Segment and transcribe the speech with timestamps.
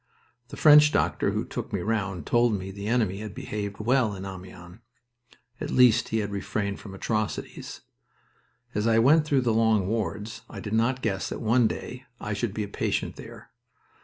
[0.47, 4.25] The French doctor who took me round told me the enemy had behaved well in
[4.25, 4.79] Amiens.
[5.59, 7.81] At least he had refrained from atrocities.
[8.73, 12.33] As I went through the long wards I did not guess that one day I
[12.33, 13.51] should be a patient there.